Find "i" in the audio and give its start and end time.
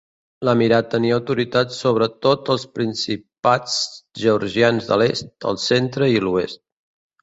6.19-6.23